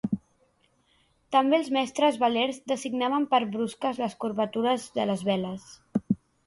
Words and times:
També 1.35 1.57
els 1.59 1.69
mestres 1.77 2.17
velers 2.25 2.59
designaven 2.73 3.29
per 3.35 3.43
brusques 3.59 4.03
les 4.07 4.19
curvatures 4.25 4.93
de 4.99 5.11
les 5.13 5.27
veles. 5.33 5.71